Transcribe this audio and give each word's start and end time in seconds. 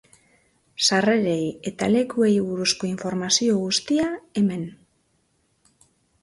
Sarrerei 0.85 1.43
eta 1.71 1.89
lekuei 1.95 2.31
buruzko 2.45 2.87
informazio 2.93 3.59
guztia, 3.67 4.09
hemen. 4.43 4.65